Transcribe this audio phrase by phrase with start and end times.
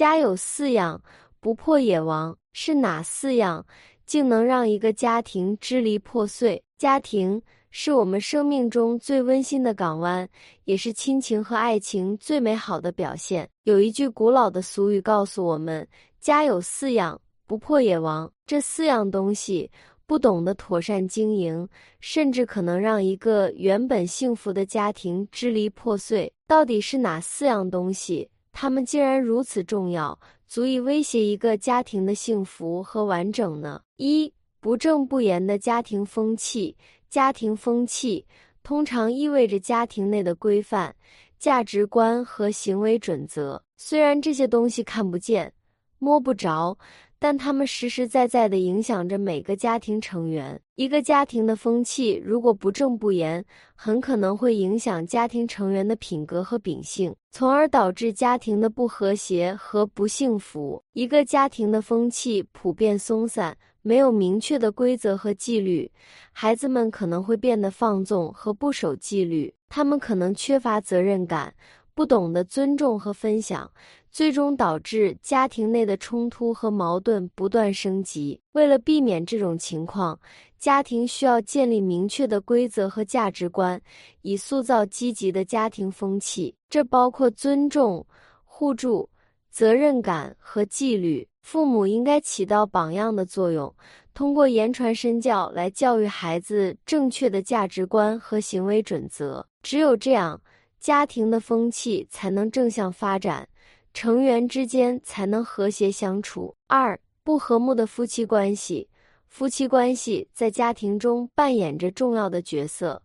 [0.00, 0.98] 家有四样，
[1.40, 3.66] 不破也亡，是哪四样，
[4.06, 6.64] 竟能让一个家庭支离破碎？
[6.78, 7.38] 家庭
[7.70, 10.26] 是我们生命中最温馨的港湾，
[10.64, 13.46] 也是亲情和爱情最美好的表现。
[13.64, 15.86] 有一句古老的俗语告诉我们：
[16.18, 18.32] 家有四样，不破也亡。
[18.46, 19.70] 这四样东西。
[20.06, 21.68] 不懂得妥善经营，
[22.00, 26.32] 甚至可能让一个原本幸福的家庭支离破碎。
[26.48, 28.28] 到底是哪四样东西？
[28.52, 33.80] 他们竟然如此重要，足以威胁一个家庭的幸福和完整呢？
[33.96, 36.76] 一不正不严的家庭风气。
[37.08, 38.24] 家庭风气
[38.62, 40.94] 通常意味着家庭内的规范、
[41.38, 43.64] 价值观和行为准则。
[43.76, 45.52] 虽然这些东西看不见、
[45.98, 46.78] 摸不着。
[47.20, 50.58] 但他们实实在在地影响着每个家庭成员。
[50.74, 60.82] 一个家庭的风气如果不正不严，很可能会影响家庭成员的品格和秉性，从而导致家庭的不和谐和不幸福。
[60.94, 65.92] 一个家庭的风气普遍松散，没有明确的规则和纪律，
[66.32, 71.52] 孩子们可能会变得放纵和不守纪律，他们可能缺乏责任感。
[72.00, 73.70] 不懂得尊重和分享，
[74.10, 78.40] 最终导致家庭内的冲突和矛盾不断升级。
[78.52, 80.18] 为了避免这种情况，
[80.58, 83.78] 家庭需要建立明确的规则和价值观，
[84.22, 86.54] 以塑造积极的家庭风气。
[86.70, 88.06] 这包括尊重、
[88.46, 89.06] 互助、
[89.50, 91.28] 责任感和纪律。
[91.42, 93.70] 父母应该起到榜样的作用，
[94.14, 99.46] 通过言传身教来教育孩子正确的价值观和行为准则。
[99.62, 100.40] 只有这样。
[100.80, 103.46] 家庭的风气才能正向发展，
[103.92, 106.56] 成员之间才能和谐相处。
[106.68, 108.88] 二不和睦的夫妻关系，
[109.28, 113.02] 夫妻关系在家庭中扮演着重要的角色，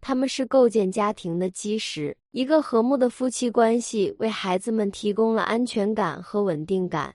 [0.00, 2.16] 他们是构建家庭的基石。
[2.30, 7.14] 一个和睦的夫妻关系为孩子们提供了安全感和稳定感，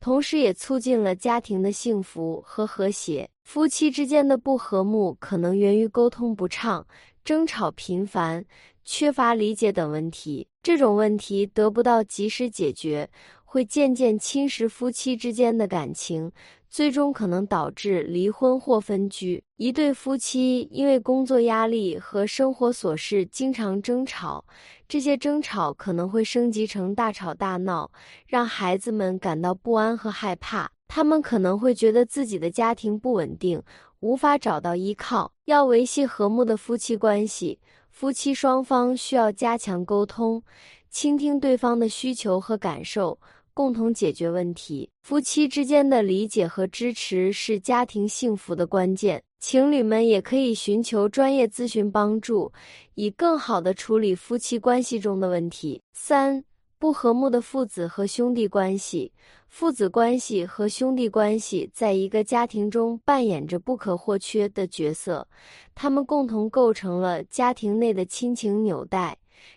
[0.00, 3.28] 同时也促进了家庭的幸福和和谐。
[3.44, 6.86] 夫妻之间的不和睦可能源于沟通不畅、
[7.24, 8.44] 争吵频繁。
[8.84, 13.08] 缺乏理解等问题，这种问题得不到及时解决，
[13.44, 16.32] 会渐渐侵蚀夫妻之间的感情，
[16.68, 19.40] 最终可能导致离婚或分居。
[19.56, 24.44] 一对夫妻因为工作压力和生活琐事经常争吵，
[24.88, 27.92] 这些争吵可能会升级成大吵大闹，
[28.26, 30.72] 让孩子们感到不安和害怕。
[30.88, 33.62] 他们可能会觉得自己的家庭不稳定，
[34.02, 35.32] 无法找到依靠。
[35.46, 37.58] 要维系和睦的夫妻关系。
[37.90, 40.42] 夫妻双方需要加强沟通，
[40.90, 43.18] 倾听对方的需求和感受，
[43.54, 44.90] 共同解决问题。
[45.02, 49.22] 夫妻之间的理解和支持是家庭幸福的关键。
[49.40, 52.52] 情侣们也可以寻求专业咨询帮助，
[52.94, 55.80] 以更好地处理夫妻关系中的问题。
[55.92, 56.44] 三。
[56.78, 59.12] 不和睦的父子和兄弟关系，
[59.52, 65.28] 父子关系和兄弟关系在一个家庭中扮演着不可或缺的角色，
[65.74, 69.14] 他们共同构成了家庭内的亲情纽带。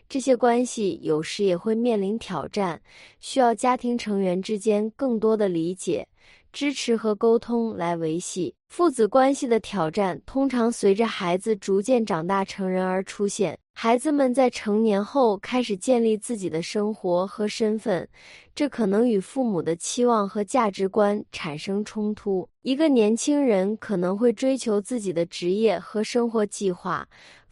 [0.09, 2.81] 这些关系有时也会面临挑战，
[3.21, 6.05] 需要家庭成员之间更多的理解。
[6.51, 13.57] 支持和沟通来维系父子关系的挑战，通常随着孩子逐渐长大成人而出现。
[13.77, 18.07] 孩子们在成年后开始建立自己的生活和身份，
[18.55, 22.47] 这可能与父母的期望和价值观产生冲突。
[22.61, 27.05] 一个年轻人可能会追求自己的职业和生活计划，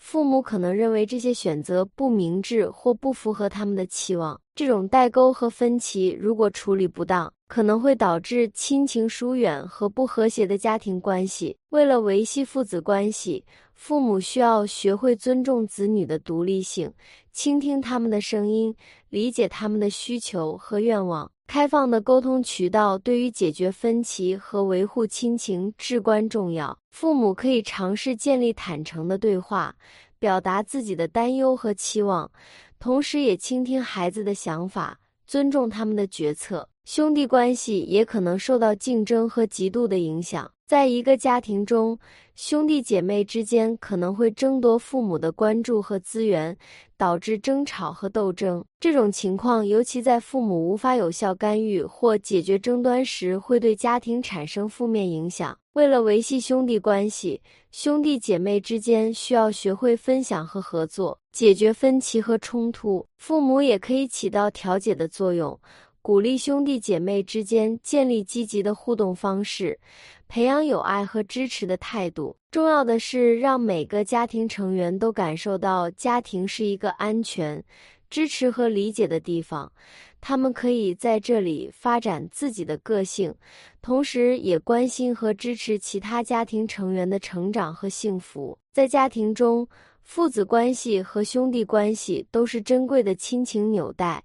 [0.05, 4.37] 父母可能认为这些选择不明智或不符合他们的期望。
[4.53, 11.55] 这种代沟和分歧如果处理不当，可能会导致亲情疏远和不和谐的家庭关系。
[11.69, 16.93] 为了维系父子关系，父母需要学会尊重子女的独立性，
[17.31, 18.75] 倾听他们的声音，
[19.07, 21.31] 理解他们的需求和愿望。
[21.45, 26.77] 开放的沟通渠道对于解决分歧和维护亲情至关重要。
[26.89, 29.75] 父母可以尝试建立坦诚的对话，
[30.17, 32.31] 表达自己的担忧和期望，
[32.79, 36.69] 同时也倾听孩子的想法，尊重他们的决策。
[36.85, 40.51] 兄弟关系也可能受到竞争和嫉妒的影响。
[40.67, 41.97] 在一个家庭中，
[42.35, 46.57] 兄弟姐妹之间可能会争夺父母的关注和资源，
[46.97, 48.63] 导致争吵和斗争。
[48.81, 55.57] 这种情况尤其在父母无法有效干预或解决争端时，会对家庭产生负面影响。
[55.73, 57.41] 为了维系兄弟关系，
[57.71, 63.05] 兄弟姐妹之间需要学会分享和合作，解决分歧和冲突。
[63.17, 65.57] 父母也可以起到调解的作用。
[66.03, 69.79] 鼓励兄弟姐妹之间建立积极的互动方式，
[70.27, 72.35] 培养友爱和支持的态度。
[72.51, 77.63] 重要的是，让每个家庭成员都感受到家庭是一个安全、
[78.09, 79.71] 支持和理解的地方。
[80.19, 83.33] 他们可以在这里发展自己的个性，
[83.81, 88.57] 同时也关心和支持其他家庭成员的成长和幸福。
[88.73, 89.65] 在家庭中，
[90.01, 94.21] 父子关系和兄弟关系都是珍贵的亲情纽带，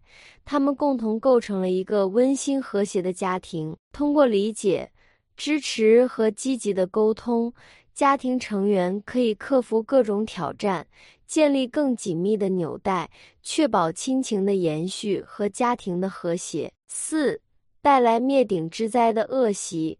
[0.51, 3.77] 他们共同构成了一个温馨和谐的家庭。
[3.93, 4.91] 通过理解、
[5.37, 7.53] 支持和积极的沟通，
[7.93, 10.87] 家庭成员可以克服各种挑战，
[11.27, 13.11] 建立更紧密的纽带，
[13.43, 16.73] 确保亲情的延续和家庭的和谐。
[16.87, 17.43] 四、
[17.83, 19.99] 带来灭顶之灾的恶习：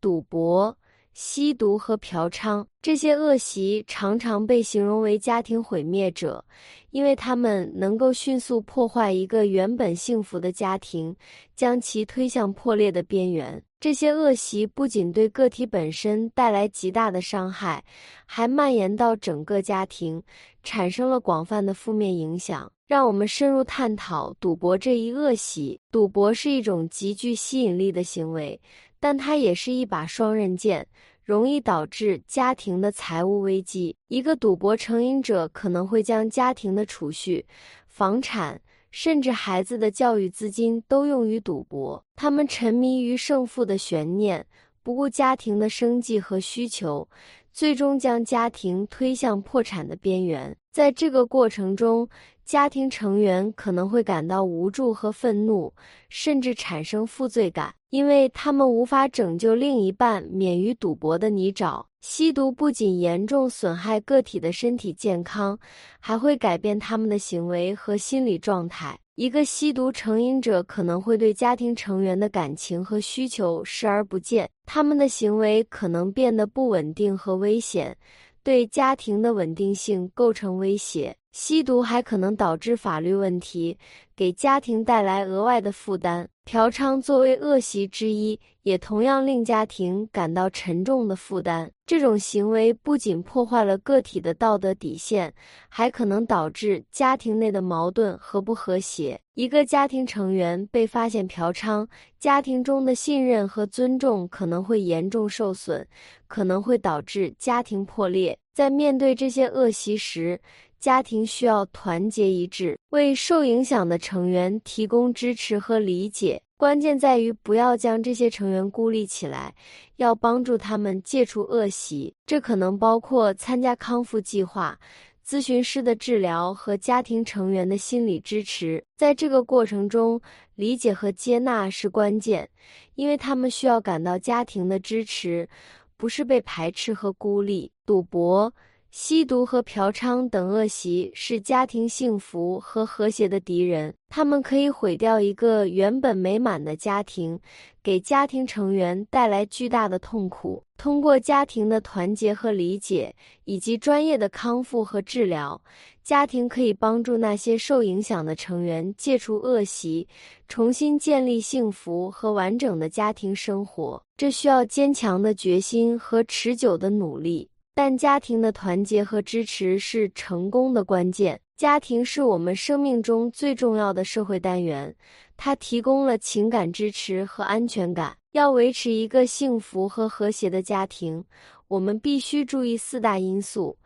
[0.00, 0.76] 赌博。
[1.14, 6.44] 吸毒和嫖娼，这些恶习常常被形容为家庭毁灭者，
[6.90, 11.14] 因为他们能够迅速破坏一个原本幸福的家庭，
[11.54, 13.62] 将其推向破裂的边缘。
[13.78, 17.84] 这些恶习不仅对个体本身带来极大的伤害，
[18.26, 20.20] 还蔓延到整个家庭，
[20.62, 22.70] 产生了广泛的负面影响。
[22.86, 25.80] 让我们深入探讨赌博这一恶习。
[25.90, 28.60] 赌博是一种极具吸引力的行为。
[29.04, 30.86] 但它也是一把双刃剑，
[31.22, 33.94] 容易导致家庭的财务危机。
[34.08, 37.44] 一个赌博成瘾者可能会将家庭的储蓄、
[37.86, 38.58] 房产，
[38.90, 42.02] 甚至孩子的教育资金都用于赌博。
[42.16, 44.46] 他们沉迷于胜负的悬念，
[44.82, 47.06] 不顾家庭的生计和需求，
[47.52, 50.56] 最终将家庭推向破产的边缘。
[50.72, 52.08] 在这个过程中，
[52.46, 55.74] 家庭成员可能会感到无助和愤怒，
[56.08, 57.74] 甚至产生负罪感。
[57.94, 61.80] 因为他们无法拯救另一半免于赌博的泥沼。
[62.00, 65.56] 吸毒不仅严重损害个体的身体健康，
[66.00, 68.98] 还会改变他们的行为和心理状态。
[69.14, 77.96] 一个吸毒成瘾者可能会对家庭成员的感情和需求视而不见，他们的行为可能变得不稳定和危险，
[78.42, 81.14] 对家庭的稳定性构成威胁。
[81.30, 83.78] 吸毒还可能导致法律问题，
[84.16, 86.28] 给家庭带来额外的负担。
[86.44, 91.70] 嫖娼作为恶习之一，也同样令家庭感到沉重的负担。
[91.86, 95.32] 这种行为不仅破坏了个体的道德底线，
[95.70, 99.18] 还可能导致家庭内的矛盾和不和谐。
[99.32, 101.88] 一个家庭成员被发现嫖娼，
[102.18, 105.86] 家庭中的信任和尊重可能会严重受损，
[106.26, 108.38] 可能会导致家庭破裂。
[108.52, 110.40] 在面对这些恶习时，
[110.84, 116.42] 家庭需要团结一致，为受影响的成员提供支持和理解。
[116.58, 119.54] 关键在于不要将这些成员孤立起来，
[119.96, 122.14] 要帮助他们戒除恶习。
[122.26, 124.78] 这可能包括参加康复计划、
[125.26, 128.84] 咨询师的治疗和家庭成员的心理支持。
[128.94, 130.20] 在这个过程中，
[130.54, 132.46] 理解和接纳是关键，
[132.94, 135.48] 因为他们需要感到家庭的支持，
[135.96, 137.72] 不是被排斥和孤立。
[137.86, 138.52] 赌博。
[138.96, 147.36] 吸毒和嫖娼等恶习是家庭幸福和和谐的敌人，他们可以毁掉一个原本美满的家庭，
[147.82, 150.62] 给家庭成员带来巨大的痛苦。
[150.76, 153.12] 通过家庭的团结和理解，
[153.46, 155.60] 以及专业的康复和治疗，
[156.04, 160.06] 家庭可以帮助那些受影响的成员戒除恶习，
[160.46, 164.00] 重新建立幸福和完整的家庭生活。
[164.16, 167.50] 这需要坚强的决心和持久的努力。
[167.74, 171.40] 但家庭的团结和支持是成功的关键。
[171.56, 174.94] 家庭是我们生命中最重要的社会单元，
[175.36, 178.16] 它提供了情感支持和安全感。
[178.32, 181.24] 要维持一个幸福和和谐的家庭，
[181.68, 183.76] 我们必须注意四大因素：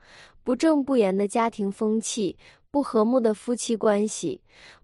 [0.43, 2.37] 不正不严的家庭风气、
[2.71, 4.41] 不和睦的夫妻关系、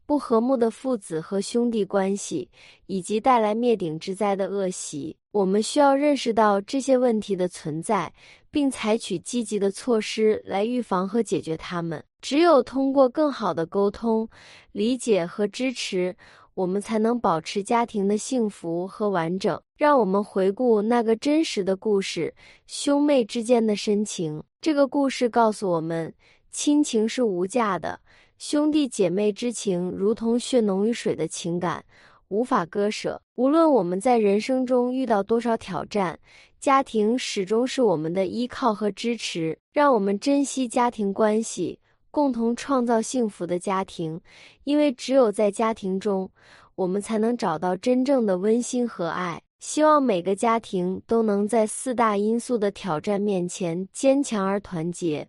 [0.07, 2.49] 不和睦的父子和兄弟关系，
[2.87, 5.17] 以及带来灭顶之灾的恶习。
[5.33, 8.13] 我们需要认识到这些问题的存在。
[8.55, 12.01] 并采取积极的措施来预防和解决它们。
[12.23, 14.29] 只有通过更好的沟通、
[14.71, 16.15] 理解和支持，
[16.55, 19.61] 我们才能保持家庭的幸福和完整。
[19.77, 22.33] 让我们回顾那个真实的故事：
[22.69, 24.41] 兄妹之间的深情。
[24.61, 26.15] 这个故事告诉我们，
[26.55, 27.99] 亲情是无价的，
[28.39, 31.85] 兄弟姐妹之情如同血浓于水的情感。
[32.29, 33.21] 无法割舍。
[33.35, 36.17] 无论我们在人生中遇到多少挑战，
[36.61, 39.59] 家庭始终是我们的依靠和支持。
[39.73, 41.81] 让我们珍惜家庭关系，
[42.13, 44.21] 共同创造幸福的家庭。
[44.63, 46.31] 因为只有在家庭中，
[46.77, 49.43] 我们才能找到真正的温馨和爱。
[49.61, 55.27] 希望每个家庭都能在四大因素的挑战面前坚强而团结，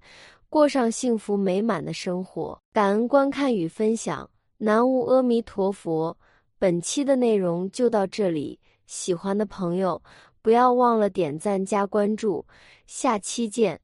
[0.55, 2.57] 过上幸福美满的生活。
[2.71, 6.17] 感恩观看与分享，南无阿弥陀佛。
[6.57, 10.01] 本期的内容就到这里，喜欢的朋友
[10.41, 12.45] 不要忘了点赞加关注，
[12.87, 13.81] 下期见。